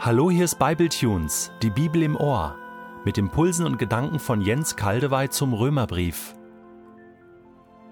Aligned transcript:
Hallo, 0.00 0.30
hier 0.30 0.44
ist 0.44 0.60
Bibletunes, 0.60 1.50
die 1.60 1.70
Bibel 1.70 2.04
im 2.04 2.14
Ohr, 2.14 2.54
mit 3.04 3.18
Impulsen 3.18 3.66
und 3.66 3.80
Gedanken 3.80 4.20
von 4.20 4.40
Jens 4.40 4.76
Kaldewey 4.76 5.28
zum 5.28 5.52
Römerbrief. 5.52 6.36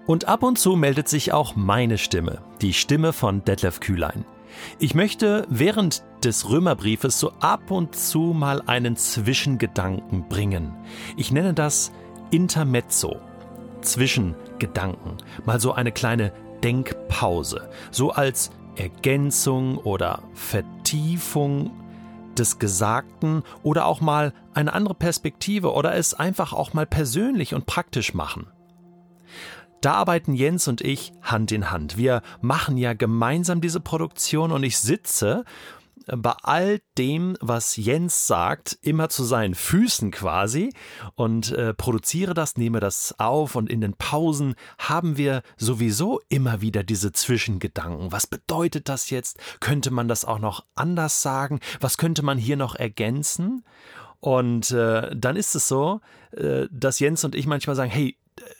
Und 0.05 0.23
ab 0.25 0.41
und 0.41 0.57
zu 0.57 0.77
meldet 0.77 1.09
sich 1.09 1.33
auch 1.33 1.57
meine 1.57 1.97
Stimme, 1.97 2.41
die 2.61 2.71
Stimme 2.71 3.11
von 3.11 3.43
Detlef 3.43 3.81
Kühlein. 3.81 4.23
Ich 4.79 4.95
möchte 4.95 5.45
während 5.49 6.01
des 6.23 6.49
Römerbriefes 6.49 7.19
so 7.19 7.33
ab 7.41 7.71
und 7.71 7.93
zu 7.93 8.33
mal 8.33 8.63
einen 8.67 8.95
Zwischengedanken 8.95 10.29
bringen. 10.29 10.73
Ich 11.17 11.33
nenne 11.33 11.53
das 11.53 11.91
Intermezzo. 12.31 13.17
Zwischengedanken. 13.81 15.17
Mal 15.45 15.59
so 15.59 15.73
eine 15.73 15.91
kleine 15.91 16.31
Denkpause. 16.63 17.69
So 17.91 18.11
als 18.11 18.51
Ergänzung 18.77 19.77
oder 19.79 20.23
Vertiefung 20.33 21.71
des 22.39 22.59
Gesagten 22.59 23.43
oder 23.63 23.85
auch 23.85 24.01
mal 24.01 24.33
eine 24.53 24.73
andere 24.73 24.95
Perspektive 24.95 25.73
oder 25.73 25.95
es 25.95 26.13
einfach 26.13 26.53
auch 26.53 26.73
mal 26.73 26.85
persönlich 26.85 27.53
und 27.53 27.65
praktisch 27.65 28.13
machen. 28.13 28.47
Da 29.81 29.93
arbeiten 29.93 30.33
Jens 30.33 30.67
und 30.67 30.81
ich 30.81 31.13
Hand 31.21 31.51
in 31.51 31.69
Hand. 31.69 31.97
Wir 31.97 32.21
machen 32.41 32.77
ja 32.77 32.93
gemeinsam 32.93 33.61
diese 33.61 33.79
Produktion 33.79 34.51
und 34.51 34.63
ich 34.63 34.79
sitze 34.79 35.45
bei 36.15 36.33
all 36.43 36.79
dem, 36.97 37.37
was 37.41 37.75
Jens 37.75 38.27
sagt, 38.27 38.77
immer 38.81 39.09
zu 39.09 39.23
seinen 39.23 39.55
Füßen 39.55 40.11
quasi 40.11 40.73
und 41.15 41.51
äh, 41.51 41.73
produziere 41.73 42.33
das, 42.33 42.57
nehme 42.57 42.79
das 42.79 43.15
auf 43.19 43.55
und 43.55 43.69
in 43.69 43.81
den 43.81 43.93
Pausen 43.93 44.55
haben 44.77 45.17
wir 45.17 45.41
sowieso 45.57 46.21
immer 46.29 46.61
wieder 46.61 46.83
diese 46.83 47.11
Zwischengedanken. 47.11 48.11
Was 48.11 48.27
bedeutet 48.27 48.89
das 48.89 49.09
jetzt? 49.09 49.37
Könnte 49.59 49.91
man 49.91 50.07
das 50.07 50.25
auch 50.25 50.39
noch 50.39 50.65
anders 50.75 51.21
sagen? 51.21 51.59
Was 51.79 51.97
könnte 51.97 52.23
man 52.23 52.37
hier 52.37 52.57
noch 52.57 52.75
ergänzen? 52.75 53.63
Und 54.19 54.71
äh, 54.71 55.15
dann 55.15 55.35
ist 55.35 55.55
es 55.55 55.67
so, 55.67 56.01
äh, 56.31 56.67
dass 56.71 56.99
Jens 56.99 57.23
und 57.23 57.35
ich 57.35 57.45
manchmal 57.45 57.75
sagen, 57.75 57.91
hey, 57.91 58.17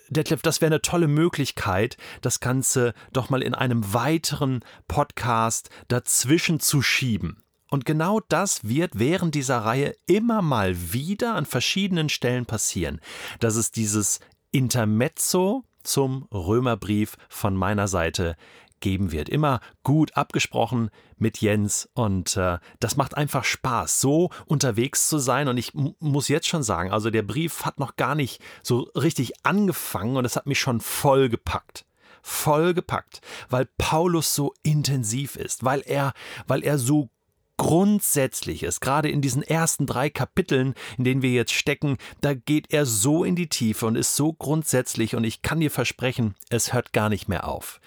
Detlef, 0.10 0.42
das 0.42 0.62
wäre 0.62 0.70
eine 0.70 0.82
tolle 0.82 1.08
Möglichkeit, 1.08 1.98
das 2.22 2.40
Ganze 2.40 2.94
doch 3.12 3.30
mal 3.30 3.42
in 3.42 3.54
einem 3.54 3.94
weiteren 3.94 4.62
Podcast 4.88 5.70
dazwischen 5.88 6.60
zu 6.60 6.82
schieben. 6.82 7.44
Und 7.70 7.86
genau 7.86 8.22
das 8.30 8.68
wird 8.68 8.92
während 8.98 9.36
dieser 9.36 9.60
Reihe 9.60 9.96
immer 10.06 10.42
mal 10.42 10.94
wieder 10.94 11.36
an 11.36 11.46
verschiedenen 11.46 12.10
Stellen 12.10 12.46
passieren, 12.46 13.02
dass 13.40 13.56
es 13.56 13.72
dieses 13.72 14.20
Intermezzo 14.52 15.66
zum 15.84 16.28
Römerbrief 16.32 17.18
von 17.30 17.56
meiner 17.56 17.88
Seite 17.88 18.36
geben 18.80 19.12
wird. 19.12 19.30
Immer 19.30 19.60
gut 19.84 20.16
abgesprochen 20.16 20.90
mit 21.18 21.40
Jens 21.40 21.90
und 21.94 22.38
äh, 22.38 22.60
das 22.80 22.96
macht 22.96 23.18
einfach 23.18 23.44
Spaß, 23.44 24.02
so 24.02 24.30
unterwegs 24.46 25.08
zu 25.10 25.18
sein. 25.18 25.48
Und 25.48 25.58
ich 25.58 25.74
muss 25.74 26.28
jetzt 26.28 26.48
schon 26.48 26.64
sagen, 26.64 26.92
also 26.92 27.10
der 27.10 27.24
Brief 27.24 27.66
hat 27.66 27.80
noch 27.80 27.96
gar 27.96 28.16
nicht 28.16 28.42
so 28.64 28.90
richtig 28.96 29.46
angefangen 29.46 30.18
und 30.18 30.26
es 30.26 30.36
hat 30.36 30.48
mich 30.48 30.60
schon 30.60 30.82
voll 30.82 31.30
gepackt 31.30 31.86
voll 32.24 32.74
gepackt, 32.74 33.22
weil 33.50 33.70
Paulus 33.78 34.36
so 34.36 34.54
intensiv 34.62 35.38
ist, 35.38 35.64
weil 35.64 35.82
er, 35.86 36.12
weil 36.46 36.62
er 36.62 36.78
so 36.78 37.10
Grundsätzliches, 37.58 38.80
gerade 38.80 39.10
in 39.10 39.22
diesen 39.22 39.44
ersten 39.44 39.86
drei 39.86 40.10
Kapiteln, 40.10 40.76
in 40.98 41.04
denen 41.04 41.22
wir 41.22 41.32
jetzt 41.32 41.54
stecken, 41.54 41.98
da 42.22 42.34
geht 42.34 42.72
er 42.72 42.86
so 42.86 43.24
in 43.24 43.36
die 43.36 43.50
Tiefe 43.50 43.86
und 43.88 43.96
ist 43.96 44.16
so 44.16 44.34
grundsätzlich 44.34 45.16
und 45.16 45.24
ich 45.24 45.42
kann 45.42 45.60
dir 45.60 45.72
versprechen, 45.72 46.36
es 46.50 46.74
hört 46.74 46.94
gar 46.94 47.10
nicht 47.10 47.28
mehr 47.28 47.48
auf. 47.48 47.82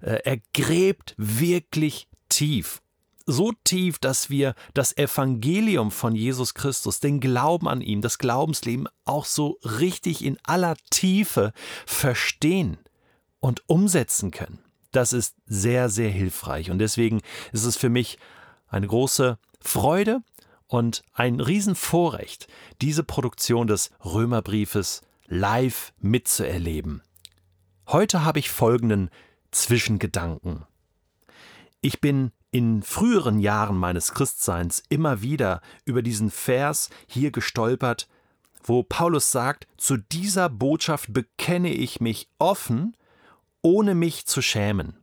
Äh, 0.00 0.20
er 0.24 0.38
gräbt 0.52 1.14
wirklich 1.16 2.08
tief 2.28 2.80
so 3.26 3.52
tief, 3.64 3.98
dass 3.98 4.28
wir 4.28 4.54
das 4.74 4.96
Evangelium 4.96 5.90
von 5.90 6.14
Jesus 6.14 6.54
Christus, 6.54 7.00
den 7.00 7.20
Glauben 7.20 7.68
an 7.68 7.80
ihn, 7.80 8.02
das 8.02 8.18
Glaubensleben 8.18 8.88
auch 9.04 9.24
so 9.24 9.58
richtig 9.62 10.24
in 10.24 10.38
aller 10.42 10.76
Tiefe 10.90 11.52
verstehen 11.86 12.78
und 13.40 13.62
umsetzen 13.66 14.30
können. 14.30 14.58
Das 14.92 15.12
ist 15.12 15.34
sehr, 15.46 15.88
sehr 15.88 16.10
hilfreich 16.10 16.70
und 16.70 16.78
deswegen 16.78 17.20
ist 17.52 17.64
es 17.64 17.76
für 17.76 17.88
mich 17.88 18.18
eine 18.68 18.86
große 18.86 19.38
Freude 19.60 20.22
und 20.66 21.02
ein 21.12 21.40
Riesenvorrecht, 21.40 22.48
diese 22.80 23.04
Produktion 23.04 23.66
des 23.66 23.90
Römerbriefes 24.04 25.02
live 25.26 25.92
mitzuerleben. 26.00 27.02
Heute 27.88 28.24
habe 28.24 28.38
ich 28.38 28.50
folgenden 28.50 29.10
Zwischengedanken. 29.50 30.64
Ich 31.80 32.00
bin 32.00 32.32
in 32.50 32.82
früheren 32.82 33.40
Jahren 33.40 33.76
meines 33.76 34.14
Christseins 34.14 34.82
immer 34.88 35.22
wieder 35.22 35.60
über 35.84 36.02
diesen 36.02 36.30
Vers 36.30 36.88
hier 37.06 37.30
gestolpert, 37.30 38.08
wo 38.62 38.82
Paulus 38.82 39.30
sagt, 39.30 39.66
zu 39.76 39.96
dieser 39.96 40.48
Botschaft 40.48 41.12
bekenne 41.12 41.72
ich 41.72 42.00
mich 42.00 42.28
offen, 42.38 42.96
ohne 43.60 43.94
mich 43.94 44.26
zu 44.26 44.40
schämen. 44.40 44.96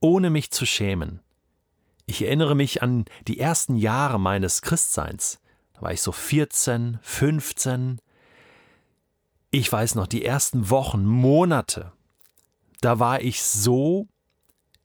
Ohne 0.00 0.30
mich 0.30 0.50
zu 0.50 0.66
schämen. 0.66 1.20
Ich 2.10 2.22
erinnere 2.22 2.56
mich 2.56 2.82
an 2.82 3.04
die 3.28 3.38
ersten 3.38 3.76
Jahre 3.76 4.18
meines 4.18 4.62
Christseins. 4.62 5.38
Da 5.74 5.82
war 5.82 5.92
ich 5.92 6.02
so 6.02 6.10
14, 6.10 6.98
15. 7.02 8.00
Ich 9.52 9.70
weiß 9.70 9.94
noch, 9.94 10.08
die 10.08 10.24
ersten 10.24 10.70
Wochen, 10.70 11.06
Monate, 11.06 11.92
da 12.80 12.98
war 12.98 13.20
ich 13.20 13.44
so 13.44 14.08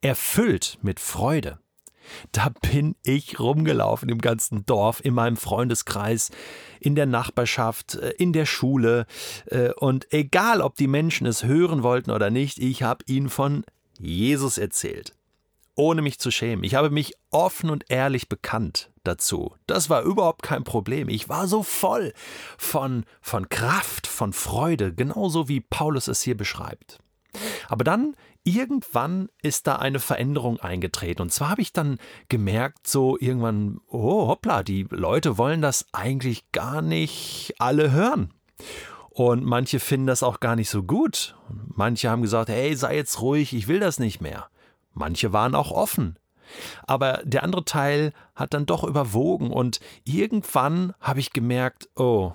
erfüllt 0.02 0.78
mit 0.82 1.00
Freude. 1.00 1.58
Da 2.30 2.50
bin 2.70 2.94
ich 3.02 3.40
rumgelaufen 3.40 4.08
im 4.08 4.20
ganzen 4.20 4.64
Dorf, 4.64 5.04
in 5.04 5.12
meinem 5.12 5.36
Freundeskreis, 5.36 6.30
in 6.78 6.94
der 6.94 7.06
Nachbarschaft, 7.06 7.96
äh, 7.96 8.10
in 8.18 8.32
der 8.32 8.46
Schule. 8.46 9.04
Äh, 9.46 9.72
und 9.72 10.12
egal, 10.12 10.60
ob 10.60 10.76
die 10.76 10.86
Menschen 10.86 11.26
es 11.26 11.42
hören 11.42 11.82
wollten 11.82 12.12
oder 12.12 12.30
nicht, 12.30 12.60
ich 12.60 12.84
habe 12.84 13.04
ihnen 13.08 13.30
von 13.30 13.64
Jesus 13.98 14.58
erzählt 14.58 15.15
ohne 15.76 16.02
mich 16.02 16.18
zu 16.18 16.30
schämen. 16.30 16.64
Ich 16.64 16.74
habe 16.74 16.90
mich 16.90 17.14
offen 17.30 17.70
und 17.70 17.84
ehrlich 17.88 18.28
bekannt 18.28 18.90
dazu. 19.04 19.54
Das 19.66 19.88
war 19.88 20.02
überhaupt 20.02 20.42
kein 20.42 20.64
Problem. 20.64 21.08
Ich 21.08 21.28
war 21.28 21.46
so 21.46 21.62
voll 21.62 22.12
von, 22.58 23.04
von 23.20 23.48
Kraft, 23.48 24.06
von 24.06 24.32
Freude, 24.32 24.92
genauso 24.92 25.48
wie 25.48 25.60
Paulus 25.60 26.08
es 26.08 26.22
hier 26.22 26.36
beschreibt. 26.36 26.98
Aber 27.68 27.84
dann 27.84 28.16
irgendwann 28.42 29.28
ist 29.42 29.66
da 29.66 29.76
eine 29.76 29.98
Veränderung 29.98 30.58
eingetreten. 30.60 31.22
Und 31.22 31.32
zwar 31.32 31.50
habe 31.50 31.62
ich 31.62 31.72
dann 31.72 31.98
gemerkt, 32.28 32.86
so 32.86 33.18
irgendwann, 33.18 33.80
oh 33.88 34.28
hoppla, 34.28 34.62
die 34.62 34.86
Leute 34.90 35.36
wollen 35.36 35.60
das 35.60 35.86
eigentlich 35.92 36.50
gar 36.52 36.80
nicht 36.80 37.54
alle 37.58 37.90
hören. 37.90 38.32
Und 39.10 39.44
manche 39.44 39.80
finden 39.80 40.06
das 40.06 40.22
auch 40.22 40.40
gar 40.40 40.56
nicht 40.56 40.70
so 40.70 40.82
gut. 40.82 41.36
Manche 41.74 42.10
haben 42.10 42.22
gesagt, 42.22 42.48
hey, 42.48 42.74
sei 42.76 42.96
jetzt 42.96 43.20
ruhig, 43.20 43.52
ich 43.54 43.66
will 43.68 43.80
das 43.80 43.98
nicht 43.98 44.20
mehr. 44.20 44.48
Manche 44.96 45.32
waren 45.32 45.54
auch 45.54 45.70
offen. 45.70 46.18
Aber 46.86 47.20
der 47.24 47.42
andere 47.42 47.64
Teil 47.64 48.12
hat 48.34 48.54
dann 48.54 48.66
doch 48.66 48.82
überwogen 48.82 49.50
und 49.50 49.80
irgendwann 50.04 50.94
habe 51.00 51.20
ich 51.20 51.32
gemerkt, 51.32 51.88
oh, 51.96 52.32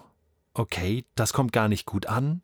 okay, 0.53 1.05
das 1.16 1.33
kommt 1.33 1.53
gar 1.53 1.67
nicht 1.67 1.85
gut 1.85 2.05
an. 2.05 2.41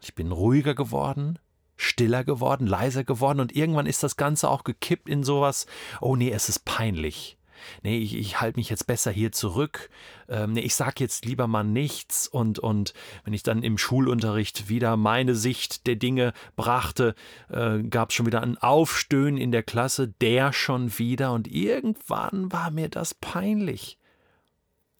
Ich 0.00 0.14
bin 0.14 0.32
ruhiger 0.32 0.74
geworden, 0.74 1.38
stiller 1.76 2.24
geworden, 2.24 2.66
leiser 2.66 3.04
geworden 3.04 3.40
und 3.40 3.54
irgendwann 3.54 3.86
ist 3.86 4.02
das 4.02 4.16
Ganze 4.16 4.48
auch 4.48 4.64
gekippt 4.64 5.08
in 5.08 5.22
sowas, 5.22 5.66
oh 6.00 6.16
nee, 6.16 6.30
es 6.30 6.48
ist 6.48 6.64
peinlich 6.64 7.37
nee, 7.82 7.98
ich, 7.98 8.14
ich 8.14 8.40
halte 8.40 8.58
mich 8.58 8.70
jetzt 8.70 8.86
besser 8.86 9.10
hier 9.10 9.32
zurück, 9.32 9.90
ähm, 10.28 10.52
nee, 10.52 10.60
ich 10.60 10.74
sag 10.74 11.00
jetzt 11.00 11.24
lieber 11.24 11.46
mal 11.46 11.64
nichts 11.64 12.28
und, 12.28 12.58
und 12.58 12.94
wenn 13.24 13.32
ich 13.32 13.42
dann 13.42 13.62
im 13.62 13.78
Schulunterricht 13.78 14.68
wieder 14.68 14.96
meine 14.96 15.34
Sicht 15.34 15.86
der 15.86 15.96
Dinge 15.96 16.32
brachte, 16.56 17.14
äh, 17.50 17.82
gab 17.82 18.10
es 18.10 18.14
schon 18.14 18.26
wieder 18.26 18.42
ein 18.42 18.58
Aufstöhnen 18.58 19.36
in 19.36 19.52
der 19.52 19.62
Klasse, 19.62 20.08
der 20.20 20.52
schon 20.52 20.98
wieder 20.98 21.32
und 21.32 21.48
irgendwann 21.48 22.52
war 22.52 22.70
mir 22.70 22.88
das 22.88 23.14
peinlich. 23.14 23.98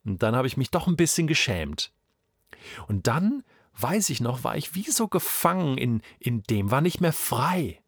Und 0.05 0.23
dann 0.23 0.35
habe 0.35 0.47
ich 0.47 0.57
mich 0.57 0.71
doch 0.71 0.87
ein 0.87 0.95
bisschen 0.95 1.27
geschämt. 1.27 1.91
Und 2.87 3.07
dann, 3.07 3.43
weiß 3.77 4.09
ich 4.09 4.21
noch, 4.21 4.43
war 4.43 4.57
ich 4.57 4.75
wie 4.75 4.89
so 4.89 5.07
gefangen 5.07 5.77
in, 5.77 6.01
in 6.19 6.43
dem, 6.43 6.71
war 6.71 6.81
nicht 6.81 7.01
mehr 7.01 7.13
frei, 7.13 7.81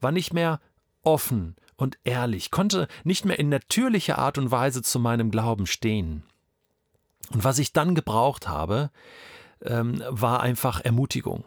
war 0.00 0.12
nicht 0.12 0.32
mehr 0.32 0.60
offen, 1.02 1.56
und 1.78 1.96
ehrlich, 2.02 2.50
konnte 2.50 2.88
nicht 3.04 3.24
mehr 3.24 3.38
in 3.38 3.48
natürlicher 3.48 4.18
Art 4.18 4.36
und 4.36 4.50
Weise 4.50 4.82
zu 4.82 4.98
meinem 4.98 5.30
Glauben 5.30 5.66
stehen. 5.66 6.24
Und 7.30 7.44
was 7.44 7.60
ich 7.60 7.72
dann 7.72 7.94
gebraucht 7.94 8.48
habe, 8.48 8.90
ähm, 9.62 10.02
war 10.08 10.40
einfach 10.40 10.80
Ermutigung, 10.80 11.44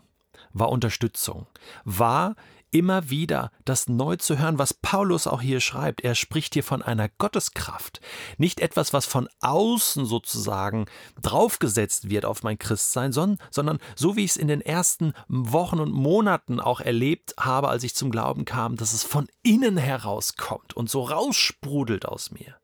war 0.54 0.70
Unterstützung, 0.70 1.48
war 1.84 2.36
immer 2.72 3.10
wieder 3.10 3.52
das 3.66 3.88
neu 3.88 4.16
zu 4.16 4.40
hören, 4.40 4.58
was 4.58 4.74
Paulus 4.74 5.28
auch 5.28 5.42
hier 5.42 5.60
schreibt. 5.60 6.02
Er 6.02 6.16
spricht 6.16 6.54
hier 6.54 6.64
von 6.64 6.82
einer 6.82 7.10
Gotteskraft. 7.10 8.02
Nicht 8.38 8.60
etwas, 8.60 8.94
was 8.94 9.06
von 9.06 9.30
außen 9.42 10.06
sozusagen 10.06 10.86
draufgesetzt 11.22 12.10
wird 12.10 12.26
auf 12.26 12.44
mein 12.44 12.58
Christsein, 12.58 13.12
sondern, 13.12 13.80
so 13.96 14.16
wie 14.16 14.24
ich 14.24 14.32
es 14.32 14.38
in 14.38 14.48
den 14.48 14.62
ersten 14.62 15.14
Wochen 15.28 15.80
und 15.80 15.92
Monaten 15.92 16.60
auch 16.60 16.80
erlebt 16.80 17.36
habe, 17.38 17.70
als 17.70 17.84
ich 17.84 17.94
zum 17.94 18.10
Glauben 18.10 18.46
kam, 18.46 18.78
dass 18.78 18.94
es 18.94 19.04
von 19.04 19.28
innen 19.44 19.78
herauskommt 19.78 20.74
und 20.76 20.90
so 20.90 21.04
raussprudelt 21.04 22.06
aus 22.06 22.32
mir. 22.32 22.56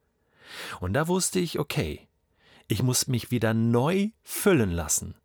Und 0.80 0.94
da 0.94 1.08
wusste 1.08 1.40
ich, 1.40 1.60
okay, 1.60 2.08
ich 2.68 2.82
muss 2.84 3.08
mich 3.08 3.32
wieder 3.32 3.54
neu 3.54 4.10
füllen 4.24 4.72
lassen 4.72 5.16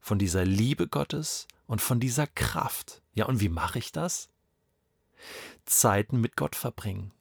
von 0.00 0.18
dieser 0.18 0.44
Liebe 0.44 0.88
Gottes 0.88 1.46
und 1.66 1.80
von 1.80 2.00
dieser 2.00 2.26
Kraft. 2.26 3.02
Ja, 3.14 3.26
und 3.26 3.40
wie 3.40 3.48
mache 3.48 3.78
ich 3.78 3.92
das? 3.92 4.28
Zeiten 5.64 6.20
mit 6.20 6.36
Gott 6.36 6.56
verbringen, 6.56 7.12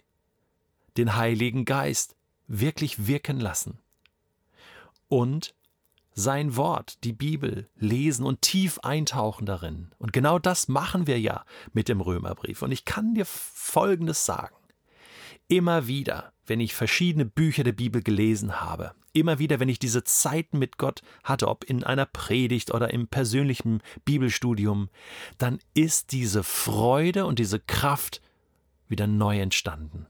den 0.98 1.16
Heiligen 1.16 1.66
Geist 1.66 2.16
wirklich 2.48 3.08
wirken 3.08 3.40
lassen 3.40 3.80
und 5.08 5.56
sein 6.14 6.56
Wort, 6.58 7.04
die 7.04 7.14
Bibel, 7.14 7.70
lesen 7.78 8.26
und 8.26 8.42
tief 8.42 8.80
eintauchen 8.80 9.46
darin. 9.46 9.92
Und 9.98 10.12
genau 10.12 10.40
das 10.40 10.68
machen 10.68 11.08
wir 11.08 11.20
ja 11.20 11.46
mit 11.72 11.88
dem 11.88 12.02
Römerbrief. 12.02 12.62
Und 12.62 12.72
ich 12.72 12.84
kann 12.84 13.14
dir 13.14 13.26
Folgendes 13.26 14.26
sagen. 14.26 14.56
Immer 15.52 15.86
wieder, 15.86 16.32
wenn 16.46 16.62
ich 16.62 16.74
verschiedene 16.74 17.26
Bücher 17.26 17.66
der 17.66 17.74
Bibel 17.74 18.02
gelesen 18.02 18.62
habe, 18.62 18.94
immer 19.12 19.38
wieder, 19.38 19.60
wenn 19.60 19.68
ich 19.68 19.80
diese 19.80 20.06
Zeiten 20.06 20.58
mit 20.60 20.78
Gott 20.78 21.02
hatte, 21.26 21.50
ob 21.50 21.66
in 21.66 21.84
einer 21.84 22.06
Predigt 22.06 22.74
oder 22.74 22.94
im 22.94 23.10
persönlichen 23.10 23.82
Bibelstudium, 24.06 24.88
dann 25.38 25.60
ist 25.74 26.14
diese 26.14 26.44
Freude 26.44 27.26
und 27.26 27.38
diese 27.38 27.60
Kraft 27.60 28.22
wieder 28.88 29.08
neu 29.08 29.42
entstanden. 29.42 30.08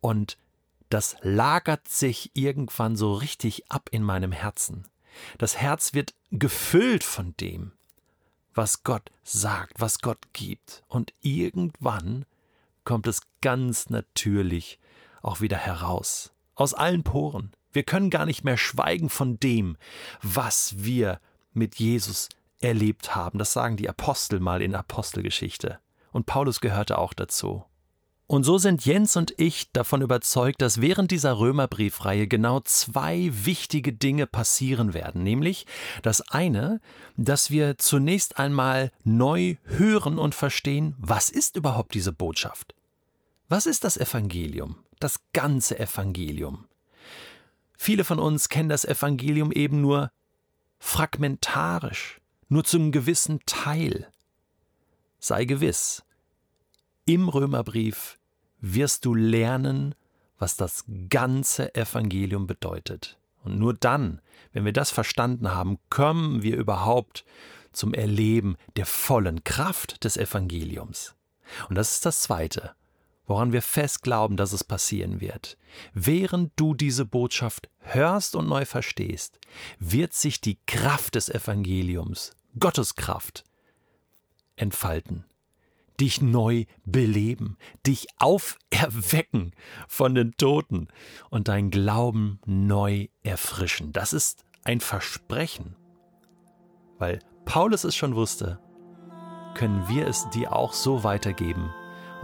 Und 0.00 0.38
das 0.88 1.16
lagert 1.20 1.86
sich 1.88 2.30
irgendwann 2.32 2.96
so 2.96 3.12
richtig 3.12 3.70
ab 3.70 3.90
in 3.92 4.02
meinem 4.02 4.32
Herzen. 4.32 4.88
Das 5.36 5.58
Herz 5.58 5.92
wird 5.92 6.14
gefüllt 6.30 7.04
von 7.04 7.34
dem, 7.40 7.72
was 8.54 8.84
Gott 8.84 9.10
sagt, 9.22 9.82
was 9.82 9.98
Gott 9.98 10.32
gibt. 10.32 10.82
Und 10.88 11.12
irgendwann 11.20 12.24
kommt 12.84 13.06
es 13.06 13.22
ganz 13.40 13.90
natürlich 13.90 14.78
auch 15.22 15.40
wieder 15.40 15.56
heraus. 15.56 16.32
Aus 16.54 16.74
allen 16.74 17.02
Poren. 17.02 17.52
Wir 17.72 17.82
können 17.82 18.10
gar 18.10 18.26
nicht 18.26 18.44
mehr 18.44 18.56
schweigen 18.56 19.10
von 19.10 19.40
dem, 19.40 19.76
was 20.22 20.84
wir 20.84 21.20
mit 21.52 21.76
Jesus 21.76 22.28
erlebt 22.60 23.14
haben. 23.14 23.38
Das 23.38 23.52
sagen 23.52 23.76
die 23.76 23.88
Apostel 23.88 24.40
mal 24.40 24.62
in 24.62 24.74
Apostelgeschichte. 24.74 25.78
Und 26.12 26.26
Paulus 26.26 26.60
gehörte 26.60 26.98
auch 26.98 27.12
dazu. 27.12 27.64
Und 28.26 28.44
so 28.44 28.56
sind 28.56 28.86
Jens 28.86 29.16
und 29.16 29.34
ich 29.36 29.70
davon 29.72 30.00
überzeugt, 30.00 30.62
dass 30.62 30.80
während 30.80 31.10
dieser 31.10 31.38
Römerbriefreihe 31.38 32.26
genau 32.26 32.60
zwei 32.60 33.30
wichtige 33.32 33.92
Dinge 33.92 34.26
passieren 34.26 34.94
werden. 34.94 35.22
Nämlich 35.22 35.66
das 36.02 36.22
eine, 36.30 36.80
dass 37.16 37.50
wir 37.50 37.76
zunächst 37.76 38.38
einmal 38.38 38.92
neu 39.02 39.56
hören 39.64 40.18
und 40.18 40.34
verstehen, 40.34 40.94
was 40.98 41.28
ist 41.28 41.56
überhaupt 41.56 41.92
diese 41.92 42.12
Botschaft? 42.12 42.73
Was 43.54 43.66
ist 43.66 43.84
das 43.84 43.96
Evangelium? 43.96 44.84
Das 44.98 45.20
ganze 45.32 45.78
Evangelium. 45.78 46.66
Viele 47.76 48.02
von 48.02 48.18
uns 48.18 48.48
kennen 48.48 48.68
das 48.68 48.84
Evangelium 48.84 49.52
eben 49.52 49.80
nur 49.80 50.10
fragmentarisch, 50.80 52.20
nur 52.48 52.64
zum 52.64 52.90
gewissen 52.90 53.38
Teil. 53.46 54.10
Sei 55.20 55.44
gewiss, 55.44 56.02
im 57.06 57.28
Römerbrief 57.28 58.18
wirst 58.58 59.04
du 59.04 59.14
lernen, 59.14 59.94
was 60.36 60.56
das 60.56 60.84
ganze 61.08 61.76
Evangelium 61.76 62.48
bedeutet. 62.48 63.20
Und 63.44 63.60
nur 63.60 63.74
dann, 63.74 64.20
wenn 64.52 64.64
wir 64.64 64.72
das 64.72 64.90
verstanden 64.90 65.52
haben, 65.52 65.78
kommen 65.90 66.42
wir 66.42 66.56
überhaupt 66.56 67.24
zum 67.70 67.94
Erleben 67.94 68.56
der 68.74 68.86
vollen 68.86 69.44
Kraft 69.44 70.02
des 70.02 70.16
Evangeliums. 70.16 71.14
Und 71.68 71.78
das 71.78 71.92
ist 71.92 72.04
das 72.04 72.22
Zweite, 72.22 72.74
woran 73.26 73.52
wir 73.52 73.62
fest 73.62 74.02
glauben, 74.02 74.36
dass 74.36 74.52
es 74.52 74.64
passieren 74.64 75.20
wird. 75.20 75.56
Während 75.92 76.52
du 76.56 76.74
diese 76.74 77.04
Botschaft 77.04 77.68
hörst 77.80 78.36
und 78.36 78.48
neu 78.48 78.64
verstehst, 78.64 79.38
wird 79.78 80.14
sich 80.14 80.40
die 80.40 80.58
Kraft 80.66 81.14
des 81.14 81.28
Evangeliums, 81.28 82.32
Gottes 82.58 82.94
Kraft, 82.94 83.44
entfalten 84.56 85.24
dich 86.00 86.20
neu 86.20 86.64
beleben, 86.84 87.56
dich 87.86 88.08
auferwecken 88.18 89.52
von 89.88 90.14
den 90.14 90.36
Toten 90.36 90.88
und 91.30 91.48
dein 91.48 91.70
Glauben 91.70 92.40
neu 92.46 93.08
erfrischen. 93.22 93.92
Das 93.92 94.12
ist 94.12 94.44
ein 94.64 94.80
Versprechen. 94.80 95.76
Weil 96.98 97.20
Paulus 97.44 97.84
es 97.84 97.94
schon 97.94 98.14
wusste, 98.14 98.58
können 99.54 99.88
wir 99.88 100.08
es 100.08 100.28
dir 100.30 100.52
auch 100.52 100.72
so 100.72 101.04
weitergeben 101.04 101.72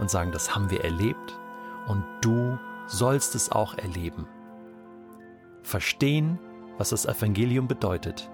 und 0.01 0.09
sagen, 0.09 0.33
das 0.33 0.53
haben 0.53 0.69
wir 0.69 0.83
erlebt 0.83 1.39
und 1.87 2.03
du 2.19 2.57
sollst 2.87 3.35
es 3.35 3.51
auch 3.51 3.77
erleben. 3.77 4.27
Verstehen, 5.63 6.39
was 6.77 6.89
das 6.89 7.05
Evangelium 7.05 7.67
bedeutet 7.67 8.29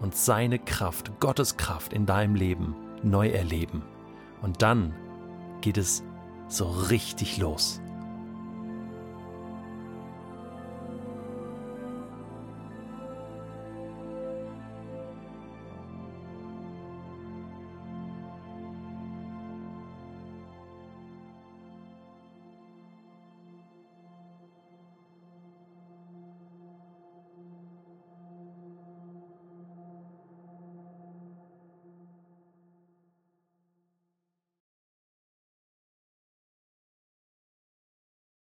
und 0.00 0.14
seine 0.14 0.58
Kraft, 0.58 1.20
Gottes 1.20 1.56
Kraft 1.56 1.92
in 1.92 2.06
deinem 2.06 2.34
Leben 2.34 2.74
neu 3.02 3.28
erleben. 3.28 3.82
Und 4.40 4.62
dann 4.62 4.94
geht 5.60 5.76
es 5.76 6.04
so 6.46 6.70
richtig 6.70 7.38
los. 7.38 7.82